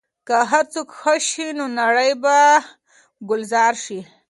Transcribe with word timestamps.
که 0.27 0.37
هر 0.51 0.65
څوک 0.73 0.87
ښه 0.99 1.15
شي، 1.27 1.47
نو 1.57 1.65
نړۍ 1.79 2.11
به 2.21 2.37
ګلزار 3.29 3.73
شي. 3.85 3.99